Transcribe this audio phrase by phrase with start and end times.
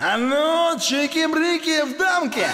[0.00, 2.47] А ну, чики-брики в дамке!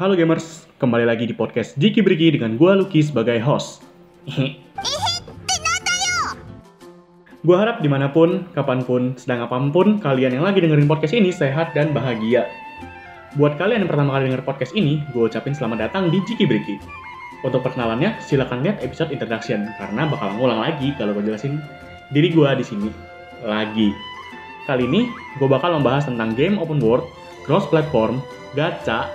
[0.00, 3.84] Halo gamers, kembali lagi di podcast Jiki Briki dengan gua Lucky sebagai host.
[7.44, 12.48] Gua harap dimanapun, kapanpun, sedang apapun kalian yang lagi dengerin podcast ini sehat dan bahagia.
[13.36, 16.80] Buat kalian yang pertama kali denger podcast ini, gue ucapin selamat datang di Jiki Briki.
[17.44, 21.60] Untuk perkenalannya, silakan lihat episode introduction karena bakal ngulang lagi kalau gue jelasin
[22.14, 22.88] diri gue di sini
[23.42, 23.90] lagi.
[24.64, 27.04] Kali ini, gue bakal membahas tentang game open world,
[27.44, 28.22] cross platform,
[28.56, 29.10] gacha,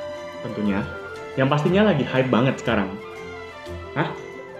[0.45, 0.85] tentunya,
[1.39, 2.91] yang pastinya lagi hype banget sekarang.
[3.97, 4.13] Hah?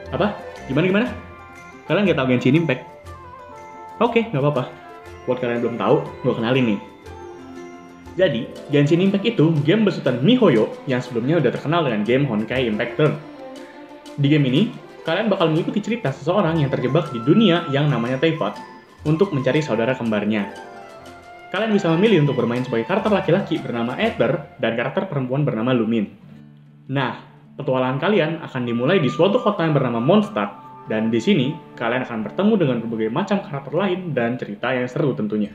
[0.10, 0.34] Apa?
[0.66, 1.08] Gimana gimana?
[1.86, 2.82] Kalian nggak tahu Genshin Impact?
[4.02, 4.64] Oke, nggak apa-apa.
[5.28, 6.80] Buat kalian yang belum tahu, gue kenalin nih.
[8.18, 8.42] Jadi,
[8.74, 13.14] Genshin Impact itu game besutan MiHoYo yang sebelumnya udah terkenal dengan game Honkai Impact Third.
[14.18, 18.56] Di game ini, kalian bakal mengikuti cerita seseorang yang terjebak di dunia yang namanya Teyvat
[19.08, 20.52] untuk mencari saudara kembarnya.
[21.50, 26.14] Kalian bisa memilih untuk bermain sebagai karakter laki-laki bernama Aether dan karakter perempuan bernama Lumin.
[26.94, 27.26] Nah,
[27.58, 32.26] petualangan kalian akan dimulai di suatu kota yang bernama Mondstadt, dan di sini kalian akan
[32.26, 35.50] bertemu dengan berbagai macam karakter lain dan cerita yang seru tentunya.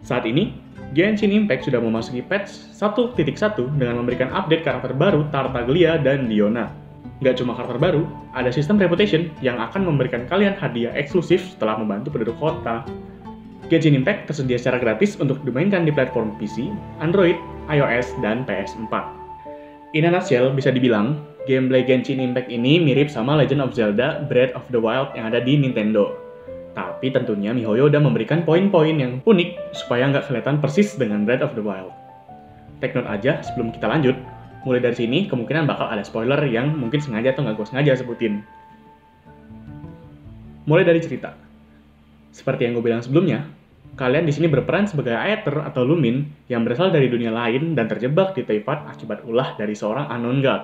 [0.00, 0.56] Saat ini,
[0.96, 3.20] Genshin Impact sudah memasuki patch 1.1
[3.76, 6.79] dengan memberikan update karakter baru Tartaglia dan Diona.
[7.20, 12.16] Gak cuma karakter baru, ada sistem reputation yang akan memberikan kalian hadiah eksklusif setelah membantu
[12.16, 12.80] penduduk kota.
[13.68, 16.72] Genshin Impact tersedia secara gratis untuk dimainkan di platform PC,
[17.04, 17.36] Android,
[17.68, 18.92] iOS, dan PS4.
[19.92, 24.56] In a nutshell, bisa dibilang, gameplay Genshin Impact ini mirip sama Legend of Zelda Breath
[24.56, 26.16] of the Wild yang ada di Nintendo.
[26.72, 31.52] Tapi tentunya MiHoYo udah memberikan poin-poin yang unik supaya nggak kelihatan persis dengan Breath of
[31.52, 31.92] the Wild.
[32.80, 34.16] Take note aja sebelum kita lanjut,
[34.64, 38.44] mulai dari sini kemungkinan bakal ada spoiler yang mungkin sengaja atau nggak gue sengaja sebutin.
[40.68, 41.32] Mulai dari cerita.
[42.30, 43.48] Seperti yang gue bilang sebelumnya,
[43.96, 48.36] kalian di sini berperan sebagai Aether atau Lumin yang berasal dari dunia lain dan terjebak
[48.36, 50.62] di Teyvat akibat ulah dari seorang unknown god.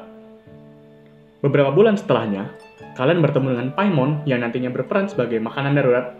[1.43, 2.49] Beberapa bulan setelahnya,
[2.97, 6.17] kalian bertemu dengan Paimon yang nantinya berperan sebagai makanan darurat.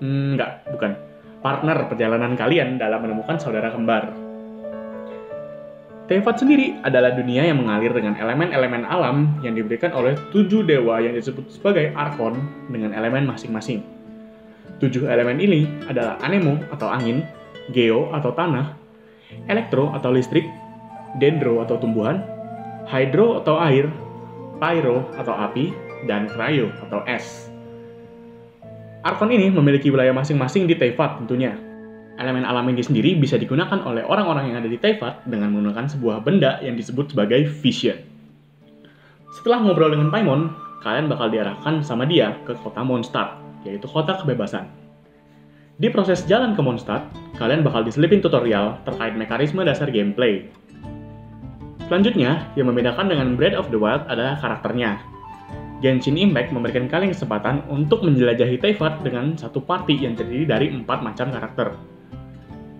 [0.00, 0.92] Hmm, enggak, bukan.
[1.44, 4.25] Partner perjalanan kalian dalam menemukan saudara kembar.
[6.06, 11.18] Teyvat sendiri adalah dunia yang mengalir dengan elemen-elemen alam yang diberikan oleh tujuh dewa yang
[11.18, 12.38] disebut sebagai Archon
[12.70, 13.82] dengan elemen masing-masing.
[14.78, 17.26] Tujuh elemen ini adalah Anemo atau angin,
[17.74, 18.78] Geo atau tanah,
[19.50, 20.46] Elektro atau listrik,
[21.18, 22.22] Dendro atau tumbuhan,
[22.86, 23.90] Hydro atau air,
[24.62, 25.74] Pyro atau api,
[26.06, 27.50] dan Cryo atau es.
[29.02, 31.65] Arkon ini memiliki wilayah masing-masing di Teyvat tentunya.
[32.16, 36.24] Elemen alam ini sendiri bisa digunakan oleh orang-orang yang ada di Teyvat dengan menggunakan sebuah
[36.24, 38.00] benda yang disebut sebagai Vision.
[39.36, 40.48] Setelah ngobrol dengan Paimon,
[40.80, 43.36] kalian bakal diarahkan sama dia ke kota Mondstadt,
[43.68, 44.64] yaitu kota kebebasan.
[45.76, 47.04] Di proses jalan ke Mondstadt,
[47.36, 50.48] kalian bakal diselipin tutorial terkait mekanisme dasar gameplay.
[51.84, 55.04] Selanjutnya, yang membedakan dengan Breath of the Wild adalah karakternya.
[55.84, 61.04] Genshin Impact memberikan kalian kesempatan untuk menjelajahi Teyvat dengan satu party yang terdiri dari empat
[61.04, 61.95] macam karakter.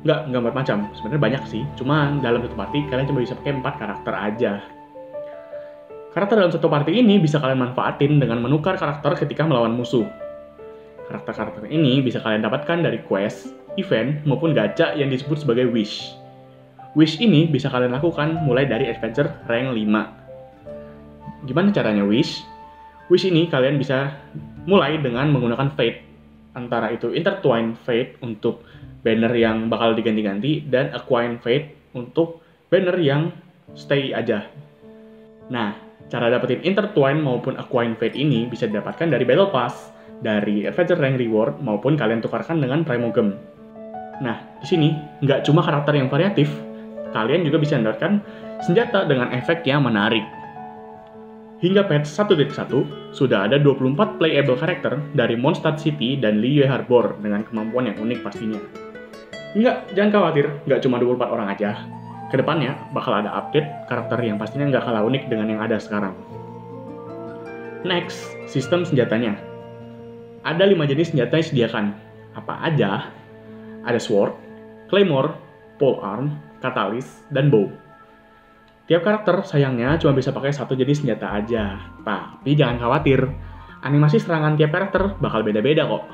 [0.06, 3.58] Nggak, nggak empat macam, sebenarnya banyak sih, cuma dalam satu party kalian cuma bisa pakai
[3.58, 4.52] empat karakter aja.
[6.14, 10.06] Karakter dalam satu party ini bisa kalian manfaatin dengan menukar karakter ketika melawan musuh.
[11.10, 16.14] Karakter-karakter ini bisa kalian dapatkan dari quest, event, maupun gacha yang disebut sebagai wish.
[16.94, 21.50] Wish ini bisa kalian lakukan mulai dari adventure rank 5.
[21.50, 22.46] Gimana caranya wish?
[23.10, 24.14] Wish ini kalian bisa
[24.70, 26.00] mulai dengan menggunakan fate.
[26.54, 28.64] Antara itu intertwine fate untuk
[29.06, 33.30] banner yang bakal diganti-ganti dan acquire fate untuk banner yang
[33.78, 34.50] stay aja.
[35.46, 35.78] Nah,
[36.10, 41.22] cara dapetin intertwine maupun acquire fate ini bisa didapatkan dari battle pass, dari adventure rank
[41.22, 43.38] reward maupun kalian tukarkan dengan primogem.
[44.18, 44.88] Nah, di sini
[45.22, 46.50] nggak cuma karakter yang variatif,
[47.14, 48.18] kalian juga bisa mendapatkan
[48.66, 50.26] senjata dengan efek yang menarik.
[51.56, 57.48] Hingga patch 1.1, sudah ada 24 playable karakter dari Mondstadt City dan Liyue Harbor dengan
[57.48, 58.85] kemampuan yang unik pastinya.
[59.56, 61.80] Enggak, jangan khawatir, nggak cuma 24 orang aja.
[62.28, 66.12] Ke depannya bakal ada update karakter yang pastinya nggak kalah unik dengan yang ada sekarang.
[67.80, 69.40] Next, sistem senjatanya.
[70.44, 71.84] Ada 5 jenis senjata yang disediakan.
[72.36, 73.08] Apa aja?
[73.88, 74.36] Ada sword,
[74.92, 75.32] claymore,
[75.80, 77.72] pole arm, katalis, dan bow.
[78.92, 81.80] Tiap karakter sayangnya cuma bisa pakai satu jenis senjata aja.
[82.04, 83.24] Tapi jangan khawatir,
[83.80, 86.04] animasi serangan tiap karakter bakal beda-beda kok.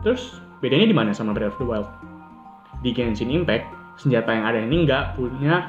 [0.00, 2.09] Terus, bedanya di mana sama Breath of the Wild?
[2.80, 3.68] Di Genshin Impact,
[4.00, 5.68] senjata yang ada ini nggak punya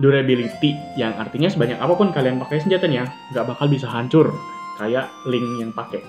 [0.00, 4.32] durability, yang artinya sebanyak apa pun kalian pakai senjatanya, nggak bakal bisa hancur,
[4.80, 6.00] kayak Link yang pakai.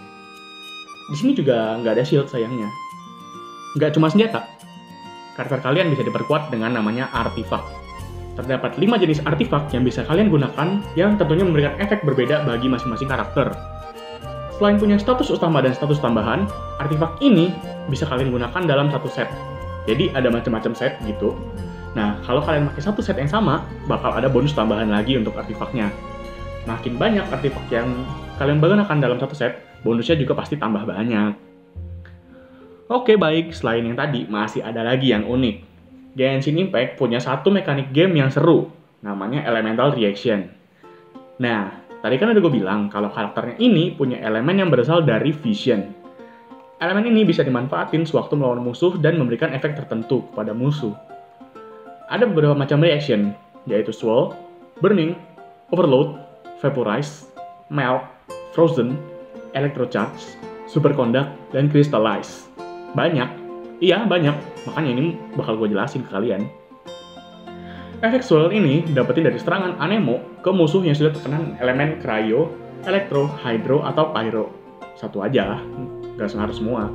[1.12, 2.72] Di sini juga nggak ada shield sayangnya,
[3.76, 4.48] nggak cuma senjata.
[5.36, 7.64] Karakter kalian bisa diperkuat dengan namanya artifak.
[8.36, 13.12] Terdapat 5 jenis artifak yang bisa kalian gunakan yang tentunya memberikan efek berbeda bagi masing-masing
[13.12, 13.52] karakter.
[14.56, 16.48] Selain punya status utama dan status tambahan,
[16.80, 17.52] artifak ini
[17.92, 19.28] bisa kalian gunakan dalam satu set.
[19.90, 21.34] Jadi ada macam-macam set gitu.
[21.92, 25.92] Nah, kalau kalian pakai satu set yang sama, bakal ada bonus tambahan lagi untuk artifaknya.
[26.70, 27.90] Makin banyak artifak yang
[28.38, 31.34] kalian gunakan dalam satu set, bonusnya juga pasti tambah banyak.
[32.92, 35.72] Oke baik, selain yang tadi, masih ada lagi yang unik.
[36.12, 38.68] Genshin Impact punya satu mekanik game yang seru,
[39.00, 40.52] namanya Elemental Reaction.
[41.40, 41.72] Nah,
[42.04, 46.01] tadi kan udah gue bilang kalau karakternya ini punya elemen yang berasal dari Vision.
[46.82, 50.98] Elemen ini bisa dimanfaatin sewaktu melawan musuh dan memberikan efek tertentu kepada musuh.
[52.10, 53.38] Ada beberapa macam reaction,
[53.70, 54.34] yaitu Swirl,
[54.82, 55.14] Burning,
[55.70, 56.18] Overload,
[56.58, 57.30] Vaporize,
[57.70, 58.02] Melt,
[58.58, 58.98] Frozen,
[59.54, 62.50] Electrocharge, Superconduct, dan Crystallize.
[62.98, 63.30] Banyak.
[63.78, 64.34] Iya, banyak.
[64.66, 66.50] Makanya ini bakal gue jelasin ke kalian.
[68.02, 72.50] Efek swirl ini dapetin dari serangan Anemo ke musuh yang sudah terkena elemen Cryo,
[72.90, 74.50] Elektro, Hydro, atau Pyro.
[74.98, 75.62] Satu aja,
[76.18, 76.90] gak harus semua.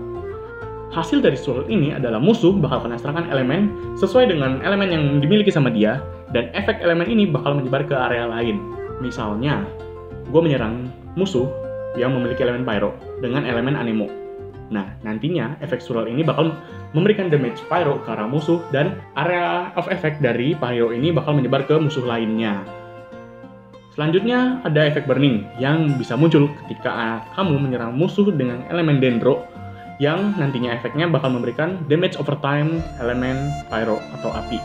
[0.95, 5.51] Hasil dari swirl ini adalah musuh bakal kena serangan elemen sesuai dengan elemen yang dimiliki
[5.51, 8.57] sama dia, dan efek elemen ini bakal menyebar ke area lain.
[9.03, 9.67] Misalnya,
[10.31, 11.51] gue menyerang musuh
[11.99, 14.27] yang memiliki elemen Pyro dengan elemen Anemo
[14.67, 16.51] Nah, nantinya efek sural ini bakal
[16.91, 21.63] memberikan damage pyro ke arah musuh dan area of effect dari pyro ini bakal menyebar
[21.71, 22.67] ke musuh lainnya.
[23.97, 29.49] Selanjutnya ada efek burning yang bisa muncul ketika kamu menyerang musuh dengan elemen dendro
[29.97, 34.61] yang nantinya efeknya bakal memberikan damage over time elemen pyro atau api.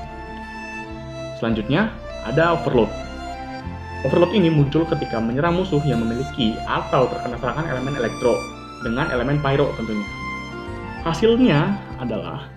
[1.40, 1.96] Selanjutnya
[2.28, 2.92] ada overload.
[4.04, 8.36] Overload ini muncul ketika menyerang musuh yang memiliki atau terkena serangan elemen elektro
[8.84, 10.08] dengan elemen pyro tentunya.
[11.08, 11.60] Hasilnya
[12.04, 12.52] adalah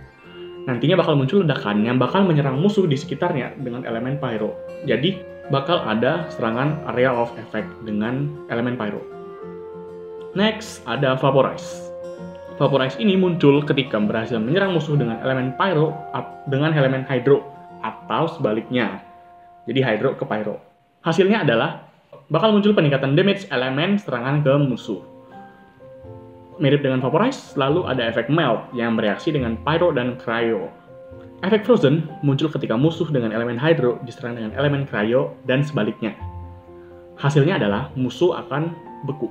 [0.67, 4.59] nantinya bakal muncul ledakan yang bakal menyerang musuh di sekitarnya dengan elemen pyro.
[4.83, 9.03] Jadi bakal ada serangan area of effect dengan elemen pyro.
[10.33, 11.93] Next ada vaporize.
[12.57, 15.93] Vaporize ini muncul ketika berhasil menyerang musuh dengan elemen pyro
[16.47, 17.43] dengan elemen hydro
[17.83, 19.03] atau sebaliknya.
[19.67, 20.63] Jadi hydro ke pyro.
[21.05, 21.85] Hasilnya adalah
[22.33, 25.03] bakal muncul peningkatan damage elemen serangan ke musuh.
[26.55, 30.71] Mirip dengan Vaporize, lalu ada efek Melt yang bereaksi dengan Pyro dan Cryo.
[31.45, 36.17] Efek Frozen muncul ketika musuh dengan elemen Hydro diserang dengan elemen Cryo dan sebaliknya.
[37.21, 38.73] Hasilnya adalah musuh akan
[39.05, 39.29] beku.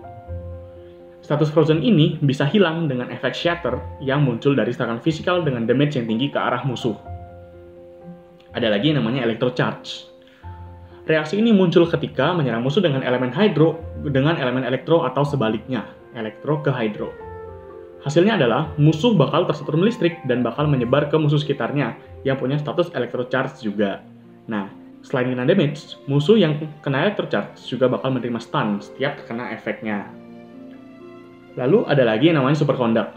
[1.26, 5.98] Status Frozen ini bisa hilang dengan efek Shatter yang muncul dari serangan fisikal dengan damage
[5.98, 6.94] yang tinggi ke arah musuh.
[8.54, 10.14] Ada lagi yang namanya Electrocharge.
[11.10, 15.84] Reaksi ini muncul ketika menyerang musuh dengan elemen Hydro dengan elemen Elektro atau sebaliknya
[16.16, 17.33] elektro ke hydro.
[18.04, 21.96] Hasilnya adalah musuh bakal tersetrum listrik dan bakal menyebar ke musuh sekitarnya
[22.28, 24.04] yang punya status electrocharge juga.
[24.52, 24.68] Nah,
[25.00, 30.12] selain kena damage, musuh yang kena electrocharge juga bakal menerima stun setiap terkena efeknya.
[31.56, 33.16] Lalu ada lagi yang namanya superconduct.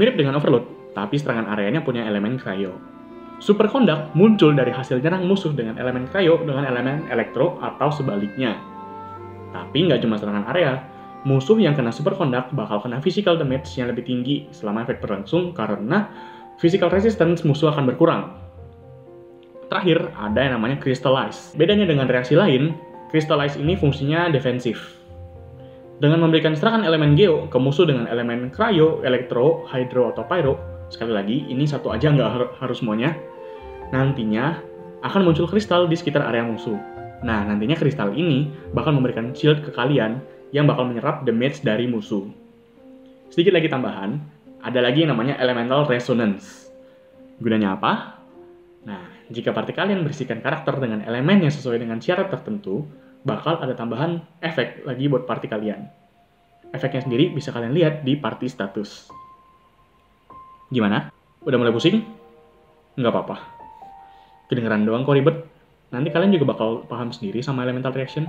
[0.00, 0.64] Mirip dengan overload,
[0.96, 2.72] tapi serangan areanya punya elemen cryo.
[3.36, 8.56] Superconduct muncul dari hasil nyerang musuh dengan elemen cryo dengan elemen elektro atau sebaliknya.
[9.52, 10.80] Tapi nggak cuma serangan area,
[11.22, 15.54] musuh yang kena super conduct bakal kena physical damage yang lebih tinggi selama efek berlangsung
[15.54, 16.10] karena
[16.58, 18.22] physical resistance musuh akan berkurang.
[19.70, 21.56] Terakhir, ada yang namanya Crystallize.
[21.56, 22.76] Bedanya dengan reaksi lain,
[23.08, 25.00] Crystallize ini fungsinya defensif.
[25.96, 30.54] Dengan memberikan serangan elemen Geo ke musuh dengan elemen Cryo, Elektro, Hydro, atau Pyro,
[30.92, 33.16] sekali lagi, ini satu aja nggak harus semuanya,
[33.94, 34.60] nantinya
[35.06, 36.76] akan muncul kristal di sekitar area musuh.
[37.22, 40.20] Nah, nantinya kristal ini bakal memberikan shield ke kalian
[40.52, 42.28] yang bakal menyerap damage dari musuh.
[43.32, 44.20] Sedikit lagi tambahan,
[44.60, 46.68] ada lagi yang namanya elemental resonance.
[47.40, 48.20] Gunanya apa?
[48.84, 52.84] Nah, jika party kalian berisikan karakter dengan elemen yang sesuai dengan syarat tertentu,
[53.24, 55.88] bakal ada tambahan efek lagi buat party kalian.
[56.70, 59.08] Efeknya sendiri bisa kalian lihat di party status.
[60.68, 61.08] Gimana?
[61.44, 62.04] Udah mulai pusing?
[63.00, 63.36] Nggak apa-apa.
[64.52, 65.36] Kedengeran doang kok ribet.
[65.92, 68.28] Nanti kalian juga bakal paham sendiri sama elemental reaction.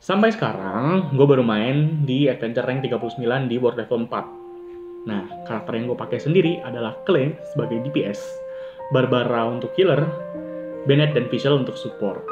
[0.00, 3.20] Sampai sekarang, gue baru main di Adventure Rank 39
[3.52, 5.04] di World Level 4.
[5.04, 8.16] Nah, karakter yang gue pakai sendiri adalah Clay sebagai DPS,
[8.96, 10.00] Barbara untuk healer,
[10.88, 12.24] Bennett dan Visual untuk support.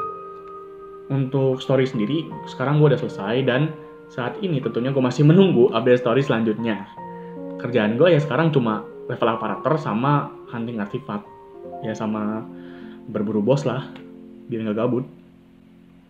[1.13, 3.69] Untuk story sendiri, sekarang gue udah selesai dan
[4.09, 6.89] saat ini tentunya gue masih menunggu update story selanjutnya.
[7.61, 11.29] Kerjaan gue ya sekarang cuma level aparator sama hunting artifact.
[11.85, 12.41] Ya sama
[13.13, 13.93] berburu bos lah,
[14.49, 15.18] biar nggak gabut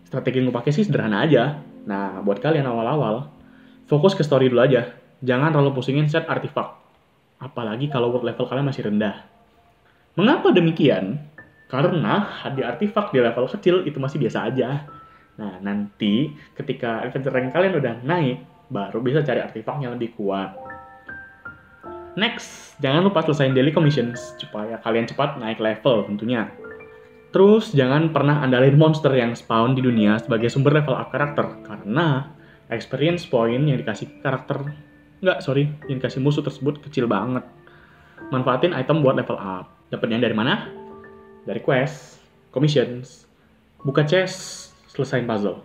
[0.09, 1.61] strategi yang gue pakai sih sederhana aja.
[1.85, 3.29] Nah, buat kalian awal-awal,
[3.85, 4.97] fokus ke story dulu aja.
[5.21, 6.81] Jangan terlalu pusingin set artifak.
[7.39, 9.23] apalagi kalau world level kalian masih rendah.
[10.19, 11.23] Mengapa demikian?
[11.71, 14.83] Karena hadiah artifak di level kecil itu masih biasa aja.
[15.39, 20.51] Nah, nanti ketika adventure rank kalian udah naik, baru bisa cari artifak yang lebih kuat.
[22.19, 26.51] Next, jangan lupa selesaiin daily commissions supaya kalian cepat naik level tentunya.
[27.29, 32.33] Terus, jangan pernah andalin monster yang spawn di dunia sebagai sumber level up karakter, karena
[32.74, 34.74] experience point yang dikasih karakter,
[35.21, 37.45] nggak, sorry, yang dikasih musuh tersebut kecil banget.
[38.33, 39.69] Manfaatin item buat level up.
[39.93, 40.74] Dapatnya dari mana?
[41.45, 42.17] Dari quest,
[42.50, 43.29] commissions,
[43.86, 45.62] buka chest, selesain puzzle.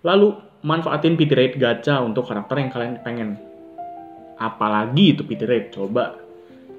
[0.00, 0.32] Lalu,
[0.64, 3.36] manfaatin PT rate gacha untuk karakter yang kalian pengen.
[4.40, 6.16] Apalagi itu PT rate, coba.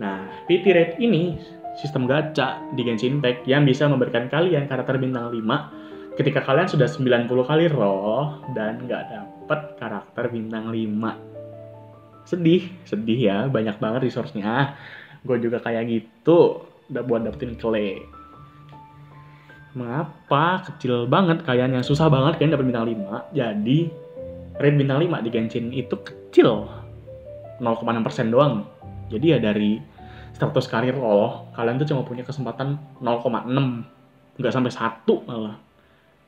[0.02, 1.38] Nah, PT rate ini
[1.78, 6.90] sistem gacha di Genshin Impact yang bisa memberikan kalian karakter bintang 5 ketika kalian sudah
[6.90, 12.26] 90 kali roll dan nggak dapet karakter bintang 5.
[12.26, 14.76] Sedih, sedih ya, banyak banget resource-nya.
[15.24, 18.02] Gue juga kayak gitu, udah buat dapetin clay.
[19.78, 23.78] Mengapa kecil banget kayaknya susah banget kalian dapet bintang 5 jadi
[24.58, 26.66] rate bintang 5 di Genshin itu kecil
[27.62, 28.66] 0,6% doang
[29.14, 29.78] jadi ya dari
[30.38, 35.58] 100 kali roll kalian tuh cuma punya kesempatan 0,6 nggak sampai 1 malah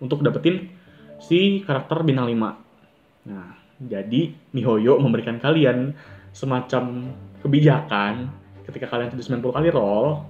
[0.02, 0.74] untuk dapetin
[1.22, 5.94] si karakter bintang 5 nah jadi Mihoyo memberikan kalian
[6.34, 7.14] semacam
[7.46, 8.34] kebijakan
[8.66, 10.26] ketika kalian sudah 90 kali roll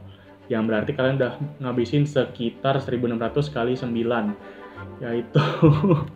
[0.51, 1.33] yang berarti kalian udah
[1.63, 5.43] ngabisin sekitar 1600 kali 9 yaitu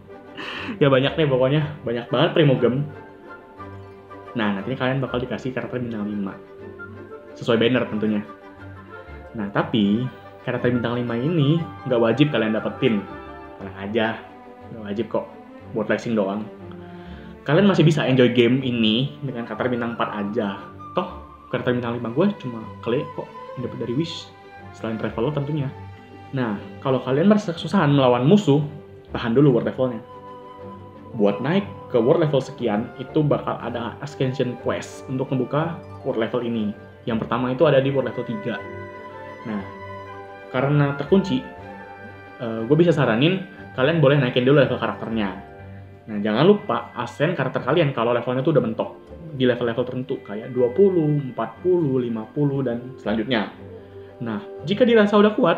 [0.82, 2.88] ya banyak nih pokoknya banyak banget primogem.
[4.34, 6.53] Nah nanti kalian bakal dikasih karakter bintang 5
[7.38, 8.22] sesuai banner tentunya
[9.34, 10.06] nah tapi
[10.46, 13.02] karakter bintang 5 ini nggak wajib kalian dapetin
[13.58, 14.08] tenang aja
[14.74, 15.26] nggak wajib kok
[15.74, 16.46] buat flexing doang
[17.44, 20.62] kalian masih bisa enjoy game ini dengan karakter bintang 4 aja
[20.94, 21.10] toh
[21.50, 24.30] karakter bintang 5 gue cuma klik kok yang dapat dari Wish
[24.74, 25.70] selain travel tentunya.
[26.34, 28.60] Nah, kalau kalian merasa kesusahan melawan musuh,
[29.14, 30.02] tahan dulu world levelnya.
[31.14, 36.42] Buat naik ke world level sekian, itu bakal ada ascension quest untuk membuka world level
[36.42, 36.74] ini.
[37.04, 39.48] Yang pertama itu ada di world level 3.
[39.50, 39.62] Nah,
[40.54, 41.44] karena terkunci,
[42.40, 43.44] uh, gue bisa saranin
[43.74, 45.30] kalian boleh naikin dulu level karakternya.
[46.04, 48.90] Nah, jangan lupa ascend karakter kalian kalau levelnya tuh udah mentok
[49.34, 53.42] di level-level tertentu kayak 20, 40, 50 dan selanjutnya.
[54.22, 55.58] Nah, jika dirasa udah kuat,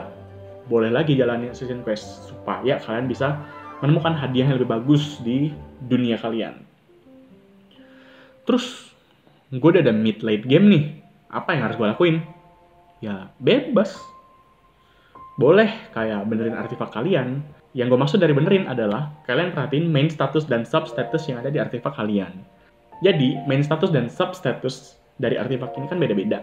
[0.65, 3.37] boleh lagi jalani Assassin's Quest supaya kalian bisa
[3.83, 5.51] menemukan hadiah yang lebih bagus di
[5.83, 6.57] dunia kalian.
[8.47, 8.93] Terus,
[9.51, 10.83] gue udah ada mid late game nih.
[11.29, 12.17] Apa yang harus gue lakuin?
[12.99, 13.97] Ya, bebas.
[15.35, 17.43] Boleh kayak benerin artefak kalian.
[17.75, 21.51] Yang gue maksud dari benerin adalah kalian perhatiin main status dan sub status yang ada
[21.51, 22.55] di artefak kalian
[23.03, 26.39] jadi, main status dan sub status dari artefak ini kan beda-beda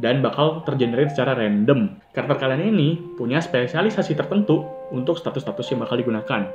[0.00, 2.00] dan bakal tergenerate secara random.
[2.10, 6.48] Karakter kalian ini punya spesialisasi tertentu untuk status-status yang bakal digunakan.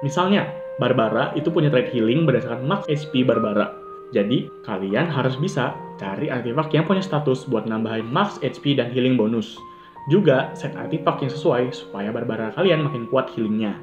[0.00, 0.48] Misalnya,
[0.80, 3.83] Barbara itu punya trait healing berdasarkan max HP Barbara.
[4.14, 9.18] Jadi, kalian harus bisa cari artefak yang punya status buat nambahin max HP dan healing
[9.18, 9.58] bonus.
[10.06, 13.74] Juga set artefak yang sesuai supaya Barbara kalian makin kuat healingnya.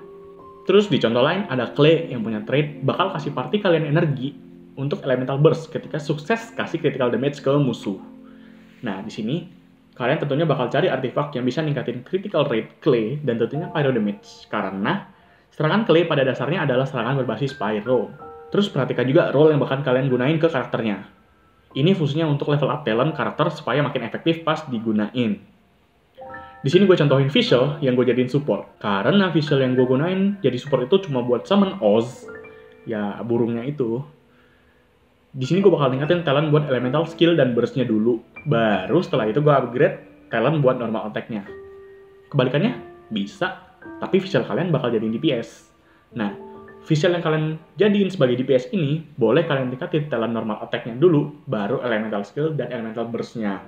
[0.70, 4.32] Terus di contoh lain ada Clay yang punya trait bakal kasih party kalian energi
[4.78, 8.00] untuk elemental burst ketika sukses kasih critical damage ke musuh.
[8.86, 9.36] Nah, di sini
[9.98, 14.48] kalian tentunya bakal cari artefak yang bisa ningkatin critical rate clay dan tentunya pyro damage
[14.48, 15.10] karena
[15.52, 18.31] serangan clay pada dasarnya adalah serangan berbasis pyro.
[18.52, 21.08] Terus perhatikan juga role yang bakal kalian gunain ke karakternya.
[21.72, 25.40] Ini fungsinya untuk level up talent karakter supaya makin efektif pas digunain.
[26.62, 28.78] Di sini gue contohin visual yang gue jadiin support.
[28.78, 32.28] Karena visual yang gue gunain jadi support itu cuma buat summon Oz,
[32.84, 34.04] ya burungnya itu
[35.32, 38.20] di sini gue bakal ningkatin talent buat elemental skill dan burstnya dulu.
[38.44, 41.48] Baru setelah itu gue upgrade talent buat normal attack-nya.
[42.28, 43.64] Kebalikannya, bisa.
[44.04, 45.72] Tapi visual kalian bakal jadiin DPS.
[46.20, 46.36] Nah,
[46.86, 47.46] visual yang kalian
[47.78, 52.74] jadiin sebagai DPS ini, boleh kalian tingkatin talent normal attack-nya dulu, baru elemental skill dan
[52.74, 53.62] elemental burst-nya.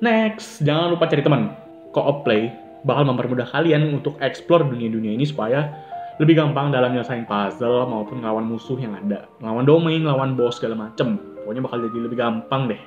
[0.00, 1.52] Next, jangan lupa cari teman.
[1.92, 2.50] Co-op play
[2.82, 5.68] bakal mempermudah kalian untuk explore dunia-dunia ini supaya
[6.16, 9.28] lebih gampang dalam nyelesain puzzle maupun ngelawan musuh yang ada.
[9.40, 11.16] Ngelawan domain, ngelawan boss segala macem.
[11.44, 12.80] Pokoknya bakal jadi lebih gampang deh.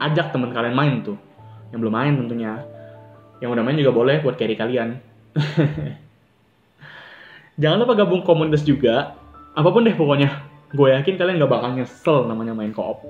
[0.00, 1.16] Ajak teman kalian main tuh.
[1.72, 2.52] Yang belum main tentunya.
[3.40, 4.96] Yang udah main juga boleh buat carry kalian.
[7.56, 9.16] Jangan lupa gabung komunitas juga.
[9.56, 10.44] Apa pun deh pokoknya.
[10.76, 13.00] Gue yakin kalian gak bakal nyesel namanya main co-op.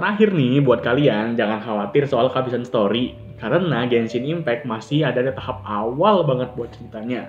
[0.00, 5.28] Terakhir nih, buat kalian jangan khawatir soal kehabisan story karena Genshin Impact masih ada di
[5.28, 7.28] tahap awal banget buat ceritanya.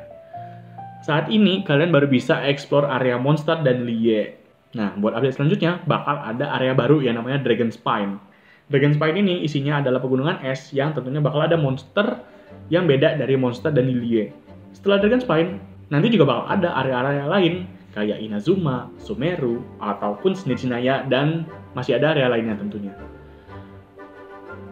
[1.04, 4.40] Saat ini kalian baru bisa explore area monster dan Lie.
[4.72, 8.24] Nah, buat update selanjutnya, bakal ada area baru yang namanya Dragon Spine.
[8.72, 12.24] Dragon Spine ini isinya adalah pegunungan es yang tentunya bakal ada monster
[12.72, 14.32] yang beda dari monster dan Lilie.
[14.72, 15.60] Setelah Dragon Spine,
[15.92, 22.30] nanti juga bakal ada area-area lain kayak Inazuma, Sumeru, ataupun Snitchinaya dan masih ada area
[22.32, 22.96] lainnya tentunya.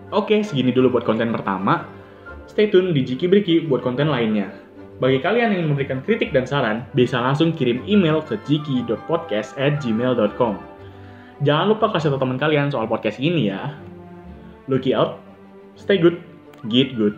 [0.09, 1.85] Oke, segini dulu buat konten pertama.
[2.49, 4.49] Stay tune di Jiki Briki buat konten lainnya.
[4.99, 10.53] Bagi kalian yang memberikan kritik dan saran, bisa langsung kirim email ke jiki.podcast@gmail.com.
[11.39, 13.79] Jangan lupa kasih tahu teman kalian soal podcast ini ya.
[14.67, 15.23] Looky out,
[15.79, 16.19] stay good,
[16.67, 17.15] get good.